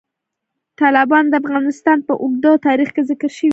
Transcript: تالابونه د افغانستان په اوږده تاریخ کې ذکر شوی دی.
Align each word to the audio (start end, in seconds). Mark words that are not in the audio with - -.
تالابونه 0.79 1.27
د 1.29 1.33
افغانستان 1.41 1.97
په 2.07 2.13
اوږده 2.23 2.51
تاریخ 2.67 2.89
کې 2.95 3.01
ذکر 3.09 3.29
شوی 3.37 3.47
دی. 3.49 3.49